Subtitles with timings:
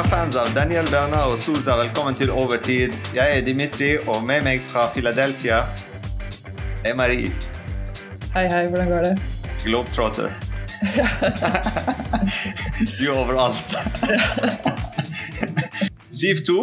[0.00, 2.94] Kjære fans av Daniel Bernard og Sousa, velkommen til Overtid.
[3.12, 5.58] Jeg er Dimitri, og med meg fra Philadelphia
[6.88, 7.28] er Marie.
[8.32, 9.10] Hei, hei, hvordan går det?
[9.66, 10.30] Globetrotter.
[12.96, 13.76] du er overalt.
[16.08, 16.54] 7-2.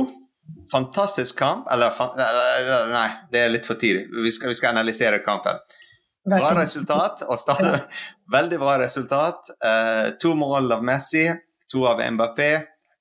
[0.72, 1.70] Fantastisk kamp.
[1.70, 1.94] Eller,
[2.90, 4.08] nei, det er litt for tidlig.
[4.26, 5.62] Vi skal, vi skal analysere kampen.
[6.26, 7.22] Bra resultat.
[7.28, 7.84] og stadig,
[8.34, 9.54] Veldig bra resultat.
[9.62, 11.28] Uh, to mål av Messi,
[11.70, 12.50] to av Mbappé,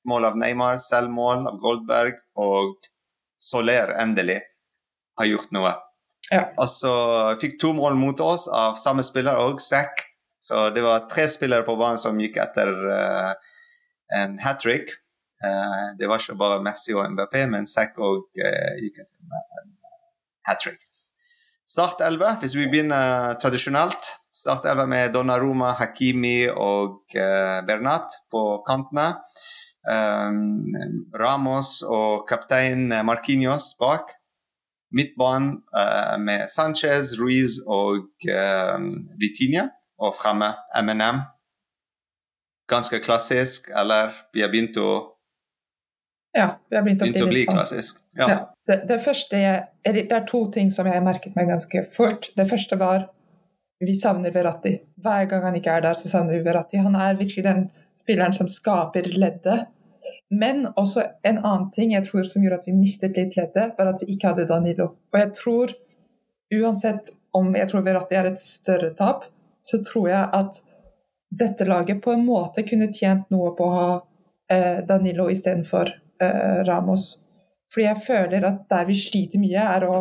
[0.09, 2.77] mål av Neymar, selvmål av Goldberg og
[3.38, 4.41] Soler endelig
[5.16, 5.74] har gjort noe.
[6.30, 6.48] Ja.
[6.59, 6.92] Og så
[7.41, 10.02] fikk to mål mot oss av samme spiller og Zack.
[10.42, 13.32] Så det var tre spillere på banen som gikk etter uh,
[14.18, 14.93] en hat trick.
[15.45, 19.73] Uh, det var ikke bare Messi og MBP, men Zack òg uh, gikk etter en
[20.51, 20.82] hat trick.
[21.66, 24.12] Start 11, hvis vi begynner tradisjonelt.
[24.37, 27.01] Start 11 med Donnaruma, Hakimi og
[27.66, 29.09] Bernat på kantene.
[29.87, 34.15] Um, Ramos og kaptein Marquinhos bak.
[34.95, 38.78] Midtbanen uh, med Sanchez, Ruiz og uh,
[39.20, 39.68] Vitinha.
[39.98, 41.23] Og fremme MNM.
[42.68, 44.90] Ganske klassisk, eller vi har begynt å
[46.37, 47.56] Ja, vi har begynt å bli, å bli litt sånn.
[47.56, 48.00] klassisk.
[48.18, 48.26] Ja.
[48.28, 48.38] Ja.
[48.66, 52.28] Det, det, første jeg, det er to ting som jeg merket meg ganske fort.
[52.37, 53.06] Det første var
[53.80, 54.74] vi savner Verratti.
[55.04, 56.80] Hver gang han ikke er der, så savner vi Verratti.
[56.82, 59.71] Han er virkelig den spilleren som skaper leddet.
[60.30, 63.93] Men også en annen ting jeg tror som gjorde at vi mistet litt leddet, var
[63.93, 64.88] at vi ikke hadde Danilo.
[65.15, 65.75] Og jeg tror,
[66.56, 69.28] uansett om jeg tror Verratti er et større tap,
[69.62, 70.59] så tror jeg at
[71.37, 73.87] dette laget på en måte kunne tjent noe på å ha
[74.50, 75.91] eh, Danilo istedenfor
[76.23, 77.09] eh, Ramos.
[77.73, 79.99] Fordi jeg føler at der vi sliter mye, er å,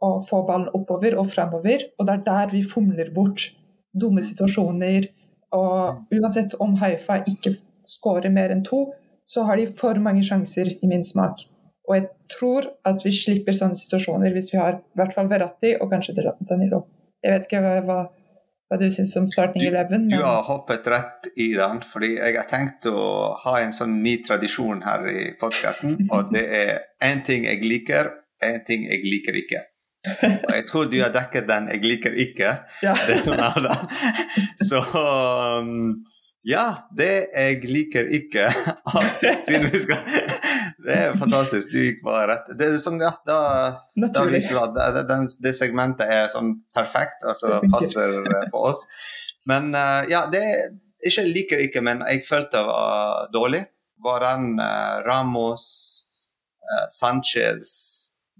[0.00, 1.88] å få ballen oppover og fremover.
[1.98, 3.50] Og det er der vi fomler bort
[3.92, 5.08] dumme situasjoner.
[5.54, 8.86] Og uansett om Haifa ikke skårer mer enn to,
[9.26, 11.46] så har de for mange sjanser i min smak.
[11.88, 15.74] Og jeg tror at vi slipper sånne situasjoner hvis vi har i hvert fall Verratti
[15.76, 16.16] og kanskje
[16.48, 16.84] Danilo.
[17.24, 17.98] Jeg vet ikke hva,
[18.68, 20.08] hva, du syns om starting eleven.
[20.12, 24.18] Du har hoppet rett i den, fordi jeg har tenkt å ha en sånn ny
[24.24, 25.98] tradisjon her i podkasten.
[26.12, 26.74] Og det er
[27.04, 28.12] én ting jeg liker,
[28.44, 29.62] én ting jeg liker ikke.
[30.04, 32.56] Og jeg tror du har dekket den 'jeg liker ikke'.
[32.82, 32.94] Ja.
[34.68, 36.04] Så um,
[36.44, 38.50] ja, det jeg liker ikke
[39.46, 40.02] Siden vi skal
[40.84, 41.72] Det er fantastisk.
[41.72, 42.50] Du gikk bare rett.
[42.58, 43.38] Det er sånn, ja, da,
[43.96, 48.18] da viser det at det, den, det segmentet er sånn perfekt, altså passer
[48.52, 48.82] på oss.
[49.48, 50.44] Men eh, ja, det
[51.08, 53.62] ikke liker ikke, men jeg følte det var dårlig.
[54.04, 55.70] Var den eh, Ramos,
[56.60, 57.70] eh, Sanchez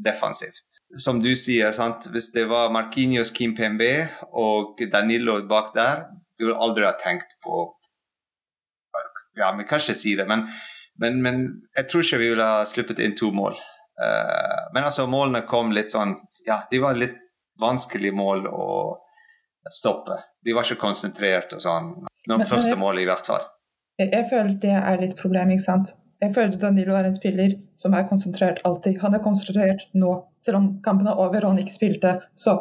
[0.04, 0.82] defensivt.
[1.00, 2.10] Som du sier, sant?
[2.12, 3.92] hvis det var Marquinhos, Kimpembe
[4.36, 6.04] og Danilo bak der,
[6.36, 7.68] du ville aldri ha tenkt på
[9.38, 10.46] Ja, vi kan ikke si det, men,
[11.02, 11.40] men, men
[11.76, 13.56] jeg tror ikke vi ville ha sluppet inn to mål.
[13.98, 17.14] Uh, men altså, målene kom litt sånn Ja, de var litt
[17.62, 18.68] vanskelige mål å
[19.70, 20.18] stoppe.
[20.44, 21.92] De var ikke konsentrert og sånn.
[22.26, 23.46] De Men- første målet, i hvert fall.
[23.98, 25.94] Jeg, jeg føler det er litt problem, ikke sant.
[26.20, 29.00] Jeg føler Danilo er en spiller som er konsentrert alltid.
[29.02, 32.14] Han er konsentrert nå, selv om kampen er over og han ikke spilte.
[32.34, 32.56] Så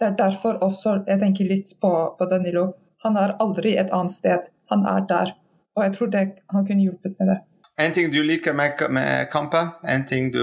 [0.00, 2.72] det er derfor også jeg tenker litt på, på Danilo.
[3.04, 4.48] Han er aldri et annet sted.
[4.72, 5.34] Han er der.
[5.76, 7.38] Og jeg tror det, han kunne hjulpet med det.
[7.84, 9.72] En ting du liker med, med kampen?
[9.84, 10.42] En ting du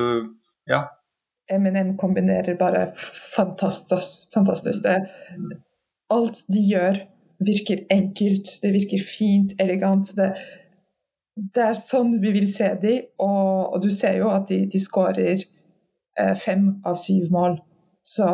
[0.69, 0.83] Ja.
[1.51, 2.93] Eminem kombinerer bare
[3.35, 4.29] fantastisk.
[4.33, 4.83] fantastisk.
[4.83, 5.09] Det,
[6.13, 7.01] alt de gjør,
[7.43, 10.13] virker enkelt, det virker fint, elegant.
[10.15, 10.29] Det,
[11.55, 14.79] det er sånn vi vil se de, og, og du ser jo at de, de
[14.79, 17.59] skårer eh, fem av syv mål.
[18.07, 18.29] Så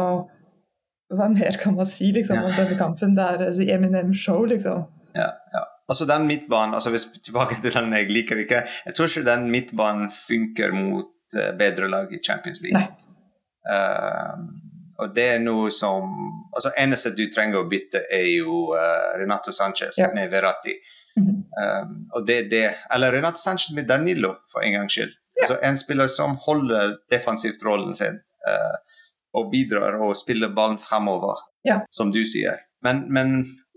[1.09, 2.45] hva mer kan man si liksom, Ja.
[2.45, 3.15] om denne kampen?
[3.17, 4.85] Det er altså, Eminem-show, liksom.
[5.17, 5.65] ja, ja.
[5.89, 9.47] Altså den midtbanen, altså hvis tilbake til den jeg liker ikke Jeg tror ikke den
[9.51, 12.81] midtbanen funker mot eh, bedre lag i Champions League.
[13.69, 14.35] Eh,
[14.99, 16.09] og det er noe som
[16.55, 20.09] altså Eneste du trenger å bytte, er jo uh, Renato Sanchez Ja.
[20.13, 20.73] med Verratti.
[21.15, 21.35] Mhm.
[21.59, 22.63] Um, og det er det
[22.93, 25.13] Eller Renato Sanchez med Danilo, for en gangs skyld.
[25.41, 28.75] Altså En spiller som holder defensivt rollen sin uh,
[29.33, 31.79] og bidrar og spiller ballen fremover, Ja.
[31.91, 32.59] som du sier.
[32.83, 33.33] Men, men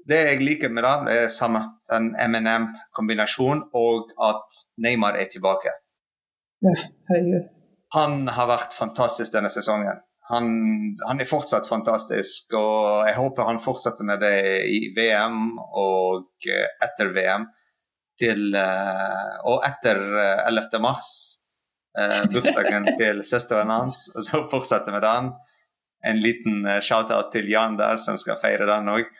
[0.09, 1.63] det jeg liker med det er samme.
[1.91, 5.75] Den MNM-kombinasjonen og at Neymar er tilbake.
[6.63, 7.51] Herregud.
[7.93, 10.01] Han har vært fantastisk denne sesongen.
[10.33, 10.47] Han,
[11.05, 14.37] han er fortsatt fantastisk, og jeg håper han fortsetter med det
[14.71, 17.49] i VM og eh, etter VM.
[18.23, 20.81] Til, eh, og etter eh, 11.
[20.85, 21.11] mars,
[21.99, 25.33] eh, bursdagen til søsteren hans, og så fortsetter med den.
[26.09, 29.11] En liten eh, shout-out til Jan der, som skal feire den òg.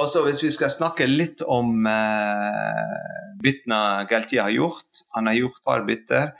[0.00, 3.80] Og så Hvis vi skal snakke litt om uh, byttene
[4.10, 6.30] Galtier har gjort Han har gjort et par bytter.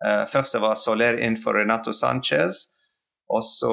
[0.00, 2.68] Uh, først var Soler inn for Renato Sanchez.
[3.30, 3.70] Også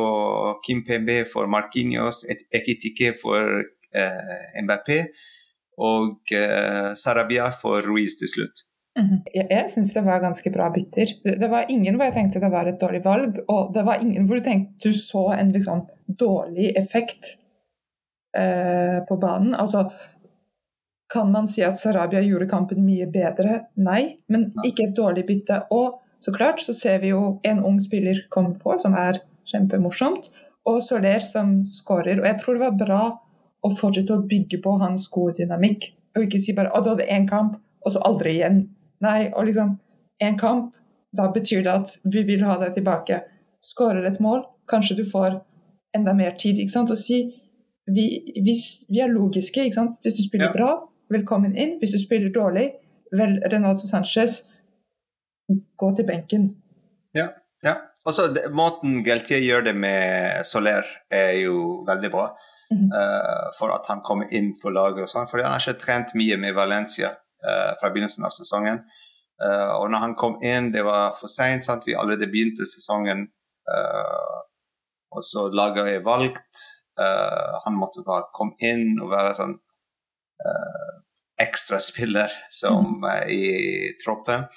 [0.66, 2.24] Kim Pembe for Marquinhos,
[2.54, 5.06] Ekitike for uh, Mbappé.
[5.78, 6.32] Og
[6.98, 8.64] Sarabia for Ruiz til slutt.
[8.98, 11.12] Mm Jeg, jeg syns det var ganske bra bytter.
[11.22, 14.26] Det var ingen hvor jeg tenkte det var et dårlig valg, og det var ingen
[14.26, 17.38] hvor du tenkte du så en liksom dårlig effekt
[18.36, 19.56] Eh, på banen.
[19.56, 19.92] Altså,
[21.14, 23.62] kan man si at Sarabia gjorde kampen mye bedre?
[23.80, 25.62] Nei, men ikke et dårlig bytte.
[25.72, 30.28] Og så klart så ser vi jo en ung spiller komme på, som er kjempemorsomt,
[30.68, 32.20] og Soler som skårer.
[32.20, 33.02] Og jeg tror det var bra
[33.64, 37.08] å fortsette å bygge på hans gode dynamikk, og ikke si bare at du hadde
[37.08, 38.66] én kamp, og så aldri igjen.
[39.02, 39.78] Nei, og liksom
[40.24, 40.74] én kamp,
[41.16, 43.24] da betyr det at vi vil ha deg tilbake.
[43.64, 45.40] Skårer et mål, kanskje du får
[45.96, 46.60] enda mer tid.
[46.60, 47.24] ikke sant, og si
[47.96, 48.06] vi,
[48.44, 49.64] hvis, vi er logiske.
[49.64, 49.98] ikke sant?
[50.04, 50.56] Hvis du spiller ja.
[50.56, 50.72] bra,
[51.14, 51.78] velkommen inn.
[51.82, 52.70] Hvis du spiller dårlig,
[53.16, 54.42] vel, Renato Sanchez,
[55.80, 56.50] gå til benken.
[57.16, 57.30] Ja.
[57.64, 57.76] ja.
[58.08, 62.30] Altså, det, måten Geltier gjør det med Soler, er jo veldig bra.
[62.72, 62.90] Mm -hmm.
[63.00, 65.28] uh, for at han kommer inn på laget og sånn.
[65.28, 67.10] For han har ikke trent mye med Valencia
[67.48, 68.84] uh, fra begynnelsen av sesongen.
[69.44, 71.64] Uh, og når han kom inn, det var for seint.
[71.86, 73.28] Vi allerede begynte sesongen.
[75.12, 76.56] og så laget er valgt
[77.00, 79.56] Uh, han måtte bare komme inn og være sånn
[80.46, 80.94] uh,
[81.42, 84.48] ekstraspiller som uh, i troppen.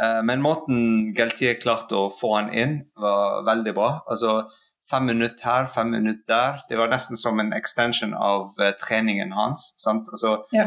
[0.00, 3.94] Uh, men måten Galtier klarte å få han inn, var veldig bra.
[4.10, 4.42] Altså
[4.90, 6.56] Fem minutter her, fem minutter der.
[6.68, 9.70] Det var nesten som en extension av treningen hans.
[9.88, 10.66] Altså, ja.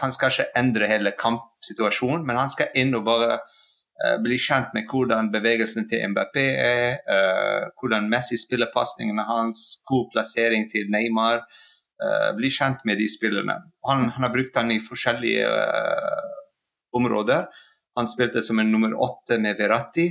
[0.00, 3.55] han skal ikke endre hele kampsituasjonen, men han skal inn og bare Eh,
[4.24, 10.10] bli kjent med hvordan bevegelsen til MBP er, uh, hvordan Messi spiller pasningene hans, god
[10.12, 11.40] plassering til Neymar.
[11.96, 13.56] Uh, bli kjent med de spillerne.
[13.88, 15.48] Han, han har brukt han i forskjellige
[16.96, 17.46] områder.
[17.96, 20.10] Han spilte som en nummer åtte med Verratti.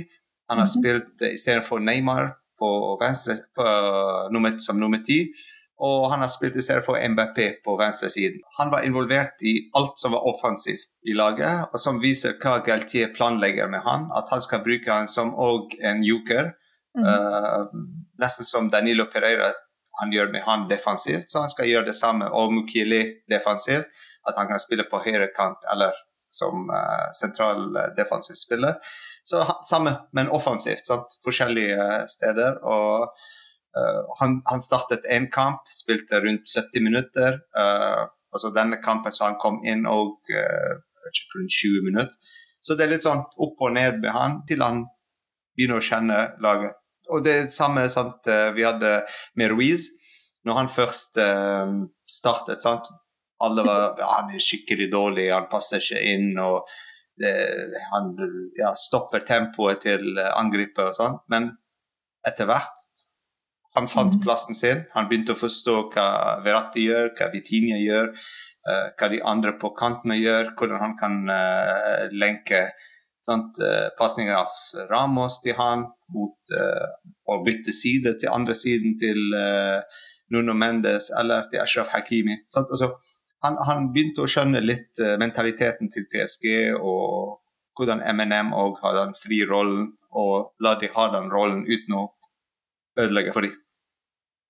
[0.50, 0.78] Han har -hmm.
[0.78, 3.66] spilt istedenfor Neymar på venstre, på,
[4.32, 5.26] nummer, som nummer ti.
[5.78, 8.40] Og han har spilt i stedet for MBP på venstresiden.
[8.58, 13.12] Han var involvert i alt som var offensivt i laget, og som viser hva Galtier
[13.16, 14.08] planlegger med han.
[14.16, 16.54] At han skal bruke han som en joker.
[16.96, 17.04] Mm.
[17.04, 17.68] Uh,
[18.22, 19.52] nesten som Danilo Pereira
[20.00, 22.28] han gjør med han defensivt, så han skal gjøre det samme.
[22.32, 23.88] Og Mukili defensivt,
[24.28, 25.92] at han kan spille på høyre kant eller
[26.32, 28.80] som uh, sentral uh, defensiv spiller.
[29.28, 30.86] Så samme, men offensivt.
[30.86, 31.20] Sant?
[31.24, 32.62] Forskjellige steder.
[32.64, 33.12] og
[34.20, 37.38] han, han, startet én kamp, spilte rundt 70 minutter.
[38.32, 40.72] Altså denne kampen så han kom inn og uh,
[41.36, 42.34] rundt 20 minutter.
[42.64, 44.82] Så det er litt sånn opp og ned med han til han
[45.56, 46.80] begynner å kjenne laget.
[47.12, 48.26] Og det er det samme sant,
[48.56, 48.96] vi hadde
[49.38, 49.86] med Ruiz.
[50.48, 51.20] Når han først
[52.10, 52.90] startet, sant?
[53.38, 56.32] alle var ja, han er skikkelig dårlig, han passer ikke inn.
[56.40, 56.68] og
[57.20, 57.32] det,
[57.92, 58.14] Han
[58.58, 61.18] ja, stopper tempoet til angripet og sånn.
[61.32, 61.50] Men
[62.26, 62.85] etter hvert
[63.76, 64.22] han fant mm.
[64.24, 64.84] plassen sin.
[64.94, 66.08] Han begynte å forstå hva
[66.44, 68.12] Verratti gjør, hva Vitinha gjør,
[68.68, 72.66] uh, hva de andre på kantene gjør, hvordan han kan uh, lenke
[73.26, 74.52] sant, uh, pasninger av
[74.88, 76.54] Ramos til han mot
[77.26, 79.18] å bytte side til andre siden til
[80.30, 82.36] Nuno Mendes eller til Ashraf Hakimi.
[82.54, 82.70] Sant?
[82.70, 82.92] Altså,
[83.42, 87.40] han, han, begynte å skjønne litt mentaliteten til PSG og
[87.74, 92.04] hvordan MNM òg har den fri rollen, og la de ha den rollen uten å
[93.02, 93.58] ødelegge for dem.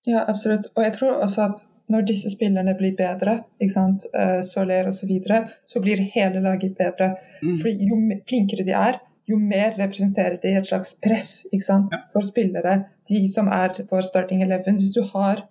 [0.07, 0.71] Ja, absolutt.
[0.77, 5.01] Og jeg tror også at når disse spillerne blir bedre, ikke sant, uh, Soler osv.,
[5.01, 7.15] så, videre, så blir hele laget bedre.
[7.43, 7.59] Mm.
[7.63, 12.05] For jo flinkere de er, jo mer representerer de et slags press ikke sant, ja.
[12.13, 12.77] for spillere.
[13.11, 14.79] De som er for starting eleven.
[14.79, 15.43] Hvis du har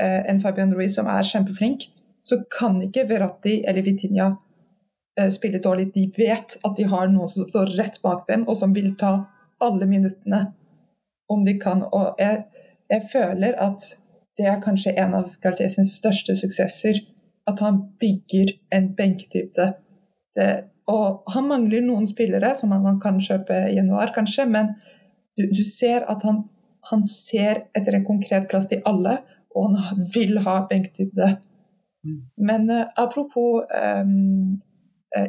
[0.00, 1.86] eh, en Fabian Ruiz som er kjempeflink,
[2.22, 4.32] så kan ikke Verratti eller Vitinha
[5.18, 5.92] eh, spille dårlig.
[5.94, 9.14] De vet at de har noen som står rett bak dem, og som vil ta
[9.62, 10.42] alle minuttene
[11.30, 11.86] om de kan.
[11.86, 12.42] Og jeg
[12.90, 13.84] jeg føler at
[14.36, 17.00] det er kanskje en av Galtier største suksesser.
[17.46, 19.74] At han bygger en benkedybde.
[20.86, 24.74] og han mangler noen spillere som han kan kjøpe i januar, kanskje, men
[25.36, 26.42] du, du ser at han,
[26.90, 29.18] han, ser etter en konkret plass til alle,
[29.56, 31.30] og han vil ha benkedybde.
[32.04, 32.20] Mm.
[32.38, 33.64] Men uh, apropos
[33.96, 34.58] um,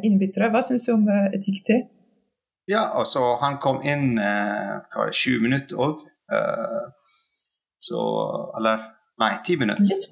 [0.03, 1.79] innbyttere, hva syns du om uh, Etikti?
[2.67, 6.03] Ja, altså han kom inn uh, 20 minutter òg.
[6.27, 6.91] Uh,
[7.79, 8.01] så
[8.57, 8.84] Eller
[9.22, 9.84] nei, ti minutter.
[9.84, 10.10] Litt,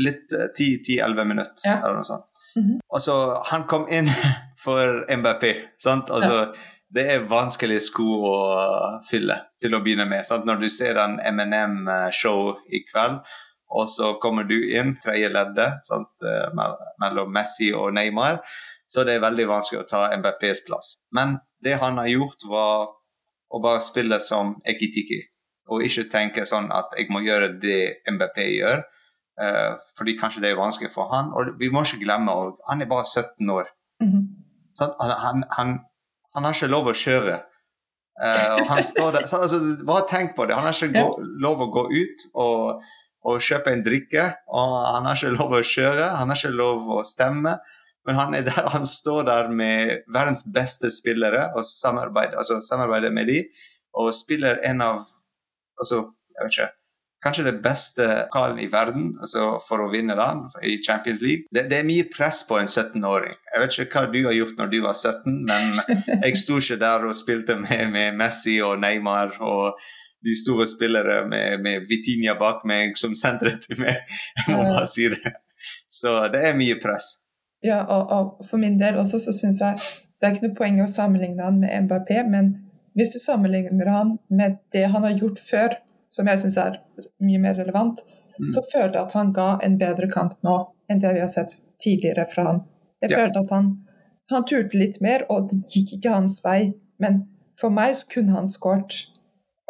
[0.00, 1.78] Litt eh, ti-elleve minutter, ja.
[1.82, 2.26] eller noe sånt.
[2.56, 2.78] Mm -hmm.
[2.88, 4.08] Og så Han kom inn
[4.64, 5.44] for MBP,
[5.78, 6.10] sant?
[6.10, 6.52] Altså, ja.
[6.90, 8.38] Det er vanskelig sko å
[9.06, 10.26] fylle til å begynne med.
[10.26, 10.44] Sant?
[10.44, 13.20] Når du ser en M&M-show i kveld,
[13.70, 15.90] og så kommer du inn, tredje leddet,
[16.26, 16.48] eh,
[16.98, 18.40] mellom Messi og Neymar.
[18.90, 20.96] Så det er veldig vanskelig å ta MBPs plass.
[21.14, 22.88] Men det han har gjort, var
[23.50, 25.20] å bare spille som Ekitiki.
[25.70, 28.82] Og ikke tenke sånn at jeg må gjøre det MBP gjør.
[29.40, 31.30] Uh, fordi kanskje det er vanskelig for han.
[31.36, 33.70] Og vi må ikke glemme at han er bare 17 år.
[34.02, 34.24] Mm -hmm.
[34.80, 35.78] han, han, han,
[36.34, 37.40] han, har ikke lov å kjøre.
[38.20, 40.54] Uh, han står der, så, altså, bare tenk på det.
[40.54, 42.82] Han har ikke gå, lov å gå ut og,
[43.24, 44.24] og, kjøpe en drikke.
[44.48, 47.56] Og han har ikke lov å kjøre, han har ikke lov å stemme.
[48.06, 53.26] Men han, der, han står der med verdens beste spillere og samarbeider, altså, samarbeider med
[53.26, 53.44] dem.
[53.94, 55.06] Og spiller en av
[55.82, 56.04] altså,
[56.36, 56.70] jeg vet ikke,
[57.24, 61.48] kanskje det beste pokalen i verden altså for å vinne den i Champions League.
[61.52, 63.36] Det, det er mye press på en 17-åring.
[63.52, 66.80] Jeg vet ikke hva du har gjort når du var 17, men jeg sto ikke
[66.80, 69.80] der og spilte med, med Messi og Neymar og
[70.24, 74.02] de store spillere med, med Vitinha bak meg som senteret til meg.
[74.46, 75.36] Jeg må bare si det.
[75.92, 77.18] Så det er mye press.
[77.64, 79.76] Ja, og, og for min del også så syns jeg
[80.20, 82.52] det er ikke noe poeng å sammenligne han med Mbappé, men
[82.98, 85.76] hvis du sammenligner han med det han har gjort før,
[86.10, 86.80] som jeg syns er
[87.22, 88.02] mye mer relevant,
[88.38, 88.50] mm.
[88.50, 90.56] så føler jeg at han ga en bedre kamp nå
[90.90, 92.60] enn det vi har sett tidligere fra han.
[93.00, 93.22] Jeg ja.
[93.22, 93.70] følte at han,
[94.32, 96.72] han turte litt mer, og det gikk ikke hans vei.
[97.00, 97.22] Men
[97.60, 99.06] for meg så kunne han skåret.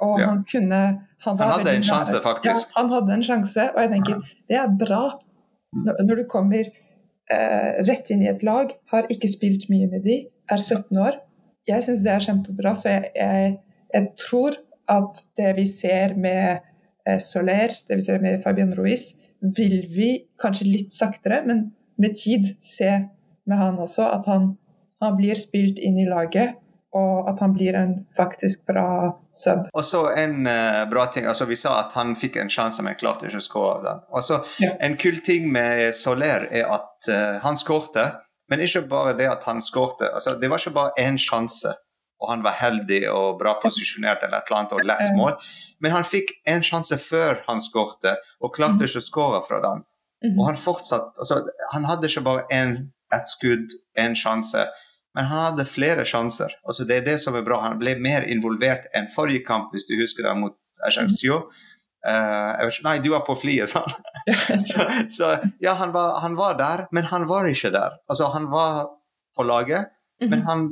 [0.00, 0.30] Og ja.
[0.30, 0.82] han kunne
[1.20, 2.70] Han, han hadde en sjanse, faktisk.
[2.70, 5.02] Ja, han hadde en sjanse, og jeg tenker det er bra.
[5.76, 10.06] Når, Når du kommer eh, rett inn i et lag, har ikke spilt mye med
[10.08, 10.16] de,
[10.48, 11.20] er 17 år.
[11.70, 13.54] Jeg syns det er kjempebra, så jeg, jeg,
[13.94, 14.58] jeg tror
[14.90, 16.60] at det vi ser med
[17.06, 19.12] eh, Soler, det vi ser med Fabian Ruiz,
[19.56, 20.10] vil vi
[20.40, 22.90] kanskje litt saktere, men med tid se
[23.48, 24.54] med han også at han,
[25.02, 26.58] han blir spilt inn i laget.
[26.90, 29.68] Og at han blir en faktisk bra sub.
[29.78, 32.96] Og så en uh, bra ting, altså Vi sa at han fikk en sjanse, men
[32.98, 34.00] klarte ikke å skåre den.
[34.10, 34.72] Og ja.
[34.82, 38.08] En kul ting med Soler er at uh, han skårte,
[38.50, 40.10] men ikke bare det at han skårte.
[40.10, 41.74] Altså, det var ikke bare én sjanse
[42.20, 45.36] og han var heldig og bra posisjonert eller et eller annet og lett mål.
[45.80, 48.14] Men han fikk en sjanse før han skårte,
[48.44, 49.84] og klarte ikke å skåre fra den.
[50.26, 50.36] Mhm.
[50.36, 51.40] Og han fortsatt, altså,
[51.72, 52.76] han hadde ikke bare én,
[53.10, 54.68] et skudd, en sjanse,
[55.16, 56.52] men han hadde flere sjanser.
[56.62, 57.62] Altså, det er det som er bra.
[57.64, 60.54] Han ble mer involvert enn forrige kamp, hvis du husker det, mot
[60.86, 61.48] Ajaccio.
[62.00, 63.92] Uh, Nei, du var på flyet, sant?
[64.64, 67.98] så, så, ja, han var, han var, der, men han var ikke der.
[68.08, 68.86] Altså, han var
[69.36, 69.90] på laget,
[70.20, 70.30] mm -hmm.
[70.30, 70.70] men han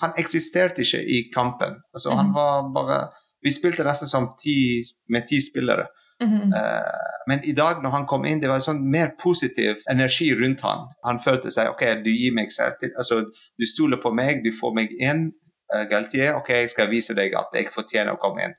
[0.00, 1.78] han eksisterte ikke i kampen.
[1.94, 2.16] Altså, mm.
[2.16, 2.34] Han mhm.
[2.34, 3.08] var bare
[3.44, 5.86] Vi spilte nesten som ti, med ti spillere.
[6.22, 6.52] Mm -hmm.
[6.56, 10.60] uh, men i dag når han kom inn, det var sånn mer positiv energi rundt
[10.60, 10.78] han.
[11.04, 12.96] Han følte seg OK, du gir meg selvtillit.
[12.96, 13.14] Altså,
[13.58, 15.32] du stoler på meg, du får meg inn.
[15.74, 18.54] Uh, Galtier, OK, jeg skal vise deg at jeg fortjener å komme inn.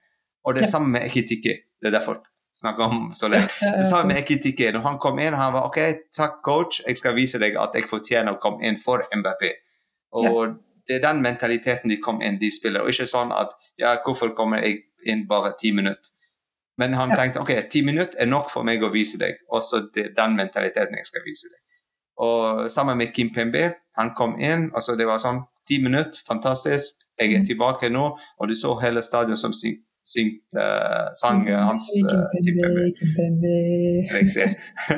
[0.46, 0.68] Og det ja.
[0.68, 1.56] samme med Ekitiki.
[1.86, 2.24] Det er derfor
[2.56, 3.52] snakker om så lenge.
[3.78, 4.72] Det samme med Ekitike.
[4.74, 5.78] Når han kom inn, han var OK,
[6.16, 9.52] takk, coach, jeg skal vise deg at jeg fortjener å komme inn for MBP.
[10.16, 10.54] Og ja
[10.88, 12.84] det er den mentaliteten de kom inn, de spiller.
[12.84, 16.14] Og ikke sånn at ja, hvorfor kommer jeg inn bare ti minutter?
[16.78, 17.22] Men han ja.
[17.22, 19.40] tenkte ok, ti minutter er nok for meg å vise deg.
[19.56, 21.62] Også det, den mentaliteten jeg skal vise deg.
[22.26, 26.20] Og sammen med Kim Pembe, han kom inn, og så det var sånn ti minutter,
[26.28, 27.02] fantastisk.
[27.20, 27.48] Jeg er mm.
[27.48, 32.62] tilbake nå, og du så hele stadion som syng, syng, uh, sang hans uh, Kim
[33.18, 33.56] Pembe.
[34.14, 34.48] Riktig.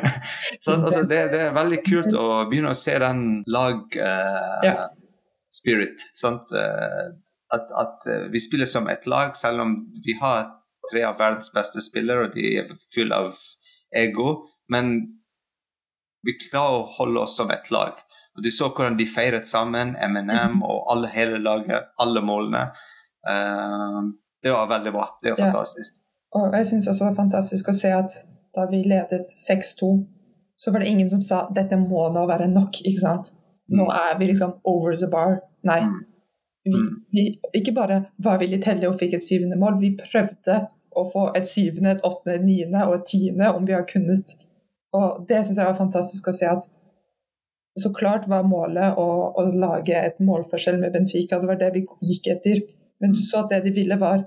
[0.64, 4.78] så altså, det, det, er veldig kult å begynne å se den lag uh, ja
[5.58, 6.02] spirit.
[6.24, 7.06] Eh,
[7.56, 10.50] at, at, eh, vi spiller som et lag, selv om vi har
[10.92, 13.38] tre av verdens beste spillere, og de er fulle av
[13.96, 14.48] ego.
[14.72, 14.98] Men
[16.28, 18.00] vi klarer å holde oss som et lag.
[18.38, 20.64] Og Du så hvordan de feiret sammen, MNM mhm.
[20.64, 22.70] og alle, hele laget, alle målene.
[23.28, 25.08] Uh, det var veldig bra.
[25.22, 25.51] Det var ja.
[25.51, 25.96] fantastisk.
[26.36, 28.20] Og jeg syns også det var fantastisk å se at
[28.56, 29.89] da vi ledet 6-2,
[30.58, 32.82] så var det ingen som sa dette må nå være nok.
[32.84, 33.34] ikke sant?
[33.67, 33.98] Nå mm.
[34.01, 35.39] er vi liksom over the bar.
[35.67, 35.82] Nei.
[35.86, 36.00] Mm.
[36.63, 36.96] Vi, mm.
[37.12, 37.25] vi,
[37.60, 40.63] ikke bare var vi litt heldige og fikk et syvende mål, vi prøvde
[40.98, 44.34] å få et syvende, et åttende, et niende og et tiende om vi har kunnet.
[44.98, 46.65] Og det syns jeg var fantastisk å se at
[47.77, 49.06] så klart var målet å,
[49.38, 51.38] å, lage et målforskjell med Benfica.
[51.38, 52.63] Det var det vi gikk etter.
[53.01, 54.25] Men du sa at det de ville, var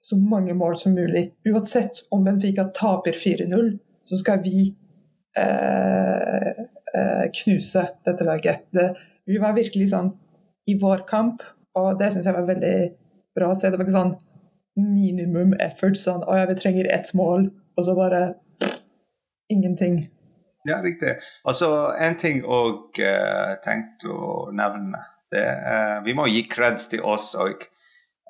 [0.00, 1.30] så mange mål som mulig.
[1.48, 4.70] Uansett om Benfica taper 4-0, så skal vi
[5.38, 6.48] eh,
[6.96, 8.66] eh, knuse dette laget.
[8.72, 8.90] Det,
[9.28, 10.12] vi var virkelig sånn
[10.70, 11.44] i vår kamp,
[11.78, 12.76] og det syns jeg var veldig
[13.36, 13.70] bra å se.
[13.70, 14.16] Det var ikke sånn
[14.80, 18.22] minimum effort, sånn å ja, vi trenger ett mål, og så bare
[19.50, 20.04] ingenting.
[20.68, 21.16] Ja, riktig.
[21.48, 25.00] Altså, en ting òg uh, tenkt å nevne.
[25.32, 27.64] Det, uh, vi må gi creds til oss òg.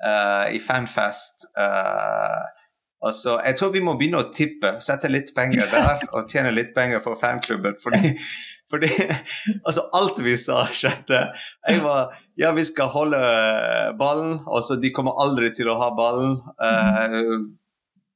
[0.01, 2.41] Uh, I Fanfest uh,
[3.09, 6.75] så, jeg tror vi må begynne å tippe, sette litt penger der og tjene litt
[6.75, 7.79] penger for fanklubben.
[7.81, 8.11] Fordi,
[8.69, 8.91] fordi
[9.65, 11.23] altså, alt vi sa, skjedde.
[11.65, 13.21] Jeg var Ja, vi skal holde
[13.97, 14.37] ballen.
[14.45, 16.37] Altså, de kommer aldri til å ha ballen.
[16.61, 17.49] Uh,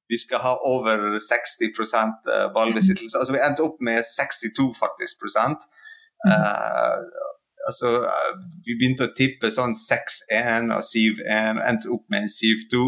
[0.06, 3.18] vi skal ha over 60% ballbesittelse.
[3.18, 5.66] Altså, vi endte opp med 62 faktisk prosent.
[6.26, 7.02] Uh,
[7.68, 7.92] altså,
[8.66, 12.86] vi begynte å tippe sånn 6-1 og 7-1, endte opp med 7-2.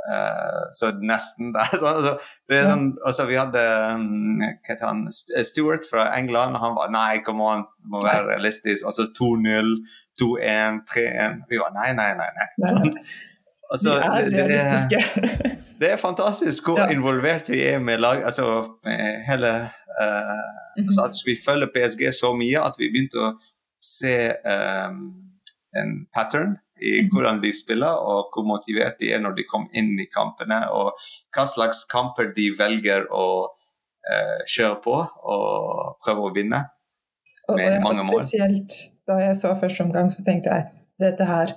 [0.00, 1.74] Uh, så nesten der.
[1.80, 2.14] Så, altså,
[2.48, 3.64] sånn, altså, vi hadde
[3.94, 4.44] um,
[4.80, 6.56] han, Stuart fra England.
[6.62, 8.88] Han var nei, come on, må være realistisk.
[8.88, 9.74] Og så 2-0,
[10.22, 11.42] 2-1, 3-1.
[11.52, 12.30] Vi var nei, nei, nei.
[12.32, 12.48] nei.
[12.72, 12.96] Sånn.
[13.70, 15.02] Altså, vi er realistiske.
[15.20, 16.88] Det, det er fantastisk hvor ja.
[16.94, 18.48] involvert vi er med lag, altså
[18.84, 19.52] med hele
[20.00, 20.88] uh, mm -hmm.
[20.88, 23.32] altså At vi følger PSG så mye at vi begynte å
[23.80, 24.98] se um,
[25.76, 27.10] en pattern i mhm.
[27.12, 30.94] hvordan de spiller, og hvor motivert de er når de kommer inn i kampene, og
[31.34, 36.64] hva slags kamper de velger å uh, kjøre på og prøve å vinne.
[37.50, 38.22] Med og, mange mål.
[38.22, 38.78] Spesielt
[39.10, 40.70] da jeg så første omgang, så tenkte jeg
[41.00, 41.56] dette her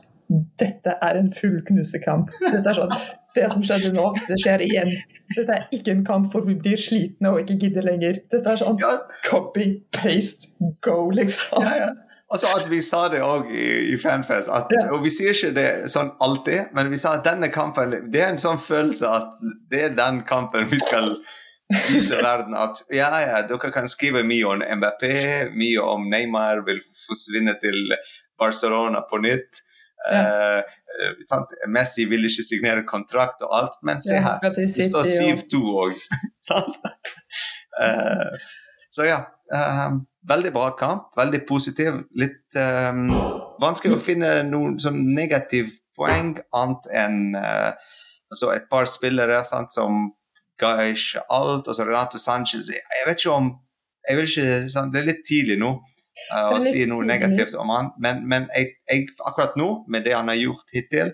[0.59, 2.31] dette er en full knusekamp.
[2.41, 2.93] Dette er sånn,
[3.35, 4.91] det som skjedde nå, det skjer igjen.
[5.33, 8.21] Dette er ikke en kamp hvor vi blir slitne og ikke gidder lenger.
[8.33, 8.79] Dette er sånn
[9.27, 10.53] copy, paste,
[10.85, 11.65] go, liksom.
[11.65, 11.91] Ja, ja.
[12.33, 14.87] Altså at vi sa det òg i, i, Fanfest, at, ja.
[14.95, 18.31] og vi sier ikke det sånn alltid, men vi sa at denne kampen Det er
[18.33, 19.35] en sånn følelse at
[19.69, 21.13] det er den kampen vi skal
[21.87, 25.03] vise verden at ja, ja, dere kan skrive mye om MBP,
[25.53, 27.93] mye om Neymar vil forsvinne til
[28.39, 29.61] Barcelona på nytt.
[30.09, 30.59] Ja.
[30.59, 36.01] Uh, Messi vil ikke signere kontrakt og alt, men se her, det står 7-2 òg.
[37.79, 38.49] uh,
[38.93, 39.21] så ja.
[39.53, 42.01] Uh, veldig bra kamp, veldig positiv.
[42.19, 43.07] Litt um,
[43.61, 47.73] vanskelig å finne noen sånn negativ poeng, annet enn uh,
[48.33, 50.07] altså et par spillere sant, som
[50.61, 51.67] ga ikke alt.
[51.67, 53.53] Og så Renato Sanchez Jeg vet ikke om
[54.03, 57.11] jeg vil ikke, sant, Det er litt tidlig nå uh, å si noe tidlig.
[57.13, 61.13] negativt om han, men, men jeg, jeg, akkurat nå, med det han har gjort hittil,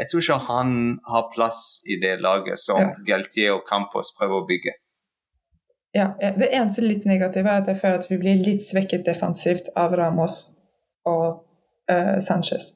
[0.00, 0.70] jeg tror ikke han
[1.04, 2.92] har plass i det laget som ja.
[3.10, 4.72] Galtier og Campos prøver å bygge.
[5.92, 9.72] Ja, Det eneste litt negative er at jeg føler at vi blir litt svekket defensivt
[9.76, 10.52] av Ramos
[11.08, 11.42] og
[11.90, 12.72] uh, Sanchez.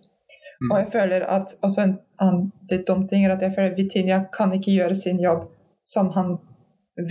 [0.61, 0.71] Mm.
[0.71, 3.79] Og jeg føler at også en annen litt dum ting er at jeg føler at
[3.79, 5.47] Vitinha kan ikke gjøre sin jobb
[5.85, 6.37] som han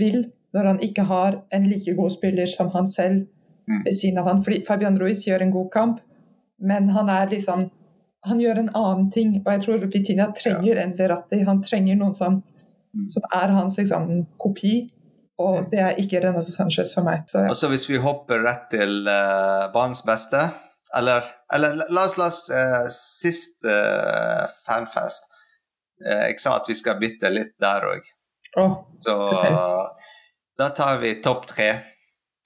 [0.00, 3.24] vil, når han ikke har en like god spiller som han selv
[3.68, 3.84] mm.
[3.84, 4.42] ved siden av han.
[4.44, 6.00] Fordi Fabian Ruiz gjør en god kamp,
[6.58, 7.70] men han er liksom
[8.24, 10.82] Han gjør en annen ting, og jeg tror Vitinha trenger ja.
[10.82, 11.42] en Verratti.
[11.44, 12.38] Han trenger noen som,
[12.96, 13.02] mm.
[13.12, 14.88] som er hans liksom, kopi.
[15.42, 17.24] Og det er ikke Renato Sanchez for meg.
[17.26, 17.50] Så, ja.
[17.50, 20.38] Altså Hvis vi hopper rett til uh, banens beste
[20.94, 25.26] Eller, eller la oss la oss uh, sist uh, fanfest
[26.06, 28.06] uh, Jeg sa at vi skal bytte litt der òg.
[28.54, 29.50] Oh, så okay.
[30.58, 31.72] da tar vi topp tre.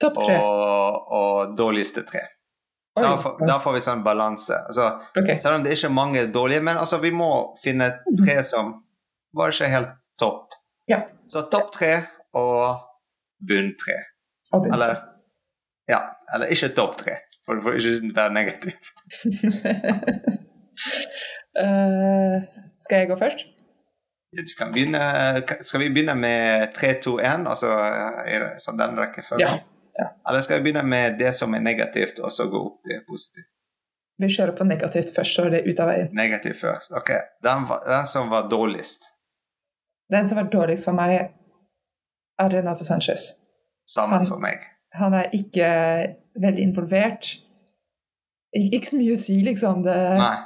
[0.01, 0.39] Topp tre.
[0.41, 2.23] Og, og dårligste tre.
[2.97, 4.57] Oi, da, får, da, får vi sånn balanse.
[4.71, 5.37] Altså, okay.
[5.37, 7.29] Selv om det er ikke mange dårlige, men altså, vi må
[7.61, 8.73] finne tre som
[9.37, 10.57] var ikke helt topp.
[10.89, 11.03] Ja.
[11.29, 11.91] Så topp tre
[12.37, 12.81] og
[13.47, 13.97] bunn tre.
[14.73, 14.95] Eller
[15.89, 16.01] ja,
[16.35, 17.15] eller ikke topp tre,
[17.45, 18.73] for du får ikke være negativ.
[21.63, 22.35] uh,
[22.77, 23.47] skal jeg gå først?
[24.37, 25.01] Du kan begynne,
[25.65, 27.71] skal vi begynne med 3-2-1, altså
[28.61, 29.41] sånn den rekkefølgen?
[29.41, 29.55] Ja.
[29.97, 30.09] ja.
[30.29, 33.49] Eller skal vi begynne med det som er negativt, og så gå opp til positivt?
[34.19, 36.11] Vi kjører på negativt først, så er det ut av veien.
[36.13, 37.09] Negativt først, ok.
[37.45, 39.09] Den, den som var dårligst?
[40.13, 41.31] Den som var dårligst for meg,
[42.39, 43.33] er Renato Sanchez.
[43.89, 44.63] Samme for meg.
[44.97, 45.69] Han er ikke
[46.39, 47.33] veldig involvert.
[48.55, 49.83] Ik ikke så mye å si, liksom.
[49.85, 50.37] Det, Nei.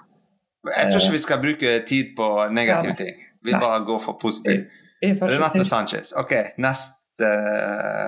[0.67, 3.21] Jeg tror ikke vi skal bruke tid på negative ting.
[3.43, 3.60] Vi Nei.
[3.60, 4.71] bare går for positivt.
[5.03, 6.13] Renato Sanchez.
[6.19, 7.32] OK, neste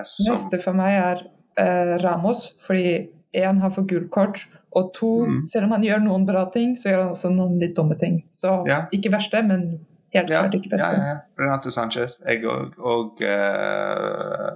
[0.08, 0.30] som...
[0.32, 1.24] Neste for meg er
[1.60, 4.46] uh, Ramos, fordi én har fått gullkort,
[4.76, 5.42] og to, mm.
[5.48, 8.22] selv om han gjør noen bra ting, så gjør han også noen litt dumme ting.
[8.32, 8.86] Så ja.
[8.96, 9.68] ikke verste, men
[10.16, 10.92] helt klart ikke beste.
[10.98, 11.18] Ja, ja.
[11.40, 14.52] Renato Sanchez, jeg og, og uh,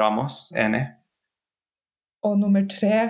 [0.00, 0.84] Ramos, enig.
[2.24, 3.00] Og nummer tre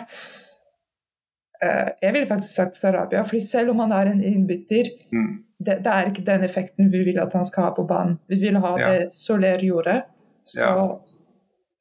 [1.63, 5.33] uh, Jeg ville faktisk sagt Sarabia, fordi selv om han er en innbytter, mm.
[5.59, 8.19] det, det, er ikke den effekten vi vil at han skal ha på banen.
[8.29, 8.93] Vi vil ha ja.
[8.93, 10.03] det Soler gjorde.
[10.45, 10.71] Så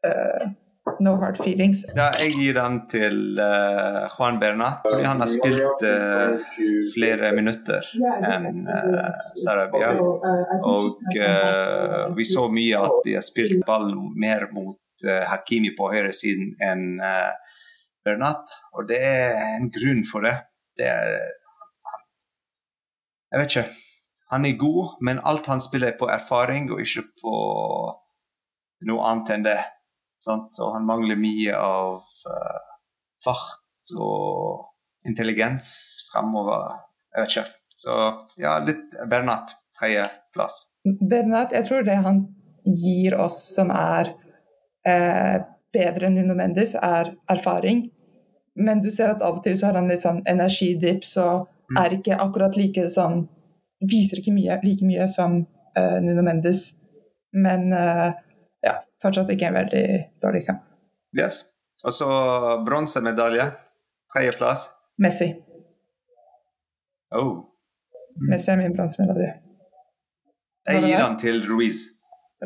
[0.08, 0.52] uh,
[1.00, 1.86] No Hard Feelings.
[1.96, 6.56] Ja, jeg gir den til uh, Juan Bernat, fordi han har spilt uh,
[6.92, 7.88] flere minutter
[8.28, 9.94] enn uh, Sarabia.
[10.68, 11.00] Og
[12.18, 17.00] vi så mye at de har spilt ball mer mot Hakimi på høyresiden enn
[18.04, 20.36] Bernat, og det er en grunn for det.
[20.80, 21.16] Det er
[23.34, 23.70] Jeg vet ikke.
[24.32, 27.34] han er god, men alt han spiller er på erfaring og ikke på
[28.90, 29.62] noe annet enn det.
[30.24, 30.56] Sant?
[30.64, 32.70] Og han mangler mye av uh,
[33.24, 35.68] fart og intelligens
[36.12, 36.80] fremover.
[37.14, 37.46] Jeg vet ikke.
[37.84, 37.98] Så
[38.40, 39.58] ja, litt Bernat.
[39.80, 40.62] Tredjeplass.
[41.10, 42.22] Bernat, jeg tror det han
[42.64, 44.14] gir oss som er
[44.88, 45.42] eh,
[45.74, 47.88] bedre enn Nuno Mendes, er erfaring.
[48.56, 51.80] Men du ser at av og til så har han litt sånn energidips og mm.
[51.82, 53.26] er ikke akkurat like sånn
[53.84, 55.42] Viser ikke mye, like mye som
[55.76, 56.78] eh, Nuno Mendes.
[57.36, 58.14] Men ja,
[59.04, 59.86] fortsatt ikke en veldig
[60.24, 60.64] dårlig kamp.
[61.18, 61.44] Yes.
[61.84, 62.10] Og så
[62.66, 63.52] bronsemedalje.
[64.14, 64.68] Tredjeplass.
[65.04, 65.30] Messi.
[67.16, 67.44] Oh.
[68.18, 68.30] Mm.
[68.30, 69.34] Messi er min bronsemedalje.
[70.68, 71.82] Jeg gir den til Ruiz.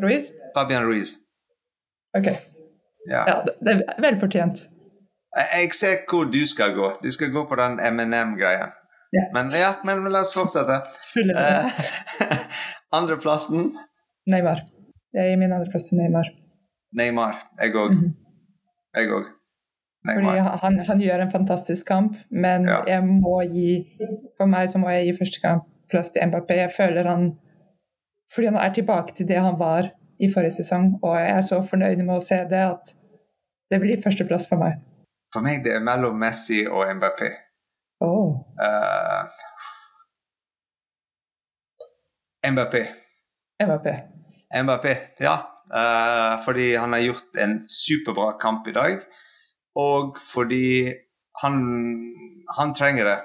[0.02, 0.32] Ruiz?
[0.56, 1.14] Fabian Ruiz.
[2.18, 2.26] OK.
[3.06, 4.66] Ja, ja det er velfortjent.
[5.38, 6.90] Jeg ser hvor du skal gå.
[7.02, 8.72] Du skal gå på den M&M-greia.
[9.12, 9.24] Ja.
[9.32, 10.80] Men ja, men la oss fortsette.
[11.16, 11.70] Eh,
[12.98, 13.70] andreplassen?
[14.26, 14.64] Neymar.
[15.14, 16.28] Jeg gir min andreplass til Neymar.
[16.92, 17.50] Neymar.
[17.60, 17.90] Jeg òg.
[17.92, 18.14] Mm -hmm.
[18.94, 19.24] Jeg òg.
[20.14, 22.82] Fordi han, han, gjør en fantastisk kamp, men ja.
[22.86, 23.98] jeg må gi
[24.36, 26.54] For meg så må jeg gi første kamp plass til Mbappé.
[26.54, 27.38] Jeg føler han
[28.34, 31.62] Fordi han er tilbake til det han var i forrige sesong, og jeg er så
[31.70, 32.94] fornøyd med å se det at
[33.70, 34.72] det blir førsteplass for meg.
[35.32, 37.28] For meg det er mellom Messi og Mbappé.
[38.00, 38.34] Oh.
[38.58, 39.28] Uh,
[42.50, 42.82] Mbappé.
[43.62, 43.94] Mbappé.
[44.62, 45.36] Mbappé, ja.
[45.68, 49.02] Uh, fordi han har gjort en superbra kamp i dag.
[49.78, 50.92] Og fordi
[51.42, 51.58] han,
[52.56, 53.18] han trenger det.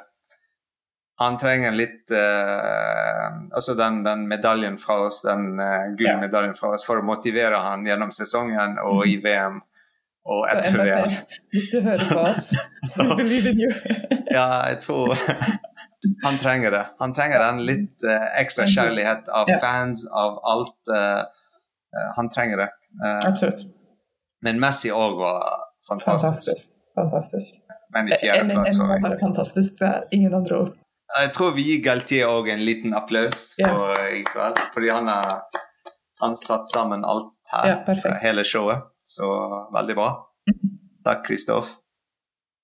[1.22, 6.86] Han trenger litt uh, Altså den, den, medaljen fra oss, den uh, gullmedaljen fra oss,
[6.88, 9.62] for å motivere han gjennom sesongen og i VM.
[10.24, 11.16] Og etter VM.
[11.52, 12.50] Hvis du hører på oss,
[12.92, 13.72] so we believe in you.
[14.38, 15.16] ja, jeg tror
[16.24, 16.84] han trenger det.
[17.00, 20.76] Han trenger den litt uh, ekstra kjærlighet av fans, av alt.
[20.92, 21.24] Uh,
[22.16, 22.70] han trenger det.
[23.28, 23.66] Absolutt.
[24.44, 25.44] Men Messi òg var
[25.90, 26.72] fantastisk.
[26.96, 27.60] Fantastisk.
[27.94, 29.20] Men i fjerdeplass var meg.
[29.22, 29.76] Fantastisk.
[29.80, 30.74] Det er ingen andre ord.
[31.14, 34.62] Jeg tror vi gir Galtier òg en liten applaus for i kveld.
[34.74, 35.44] Fordi han har
[36.24, 38.80] han satt sammen alt her, ja, hele showet.
[39.06, 39.28] Så
[39.74, 40.10] veldig bra.
[40.52, 40.70] Mhm.
[41.04, 41.76] Takk, Kristoff.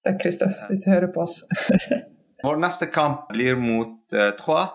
[0.07, 1.41] Takk, Kristoff, hvis du hører på oss.
[2.43, 4.71] Vår neste kamp blir mot uh, Troyes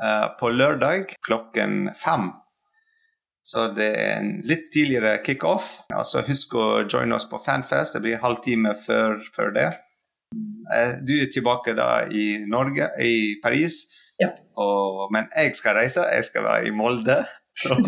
[0.00, 2.30] uh, på lørdag klokken fem.
[3.46, 5.68] Så det er en litt tidligere kickoff.
[5.94, 7.94] Altså, husk å joine oss på Fanfest.
[7.94, 9.68] Det blir en halvtime før, før det.
[10.66, 13.84] Uh, du er tilbake da i Norge, i Paris.
[14.18, 14.32] Ja.
[14.58, 16.08] Og, men jeg skal reise.
[16.10, 17.20] Jeg skal være i Molde.
[17.56, 17.76] Så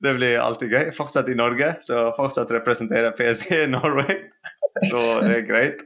[0.00, 0.92] Det blir alltid gøy.
[0.96, 4.16] Fortsatt i Norge, så fortsatt representere PSG Norway.
[4.88, 5.82] Så det er greit.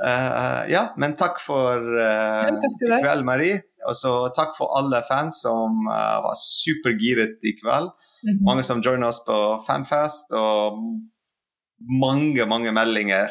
[0.00, 3.60] Uh, ja, men takk for uh, i kveld, Marie.
[3.86, 7.92] Og så takk for alle fans som uh, var supergiret i kveld.
[8.22, 8.44] Mm -hmm.
[8.46, 10.78] Mange som joiner oss på Fanfest, og
[12.00, 13.30] mange, mange meldinger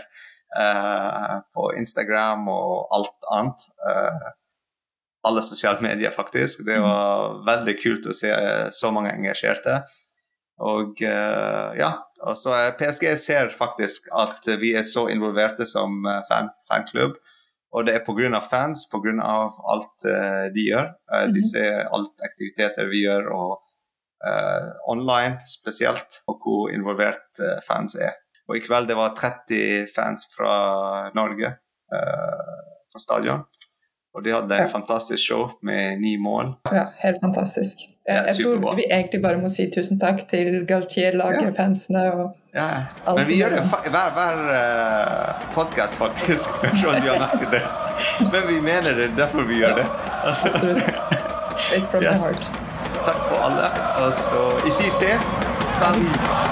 [1.56, 3.62] på Instagram og alt annet.
[5.24, 6.60] alle sosiale medier, faktisk.
[6.66, 6.84] Det mhm.
[6.84, 8.32] var veldig kult å se
[8.72, 9.82] så mange engasjerte.
[10.60, 11.02] Og
[11.78, 11.92] ja,
[12.38, 17.18] så PSG ser faktisk at vi er så involverte som eh, fan, fanklubb.
[17.72, 18.42] Og det er pga.
[18.44, 19.14] fans, pga.
[19.74, 20.90] alt uh, de gjør.
[21.08, 21.34] Uh, -hmm.
[21.34, 21.50] De mhm.
[21.52, 23.62] ser alt aktiviteter vi gjør, og
[24.88, 28.14] online spesielt, og hvor involvert fans er.
[28.48, 31.56] Og i kveld det var 30 fans fra Norge
[32.94, 33.42] på stadion.
[34.12, 34.68] Og de hadde en ja.
[34.68, 36.54] fantastisk show med ni mål.
[36.72, 37.86] Ja, helt fantastisk.
[38.08, 41.54] Jeg, jeg tror vi egentlig bare må si tusen takk til Galtier-laget, ja.
[41.56, 42.68] fansene og ja.
[43.08, 46.50] Men vi gjør det hver, hver uh, eh, podkast, faktisk.
[46.64, 47.64] jeg om du har merket det.
[48.34, 49.88] Men vi mener det, derfor vi gjør det.
[50.24, 50.52] Altså.
[51.72, 52.20] It's from yes.
[52.20, 52.52] the heart.
[53.06, 53.70] Takk for alle.
[54.04, 55.16] Og så i CC
[55.80, 56.51] Paris.